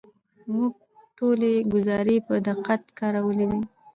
[0.53, 0.71] موږ
[1.17, 3.61] ټولې ګزارې په دقت کارولې دي.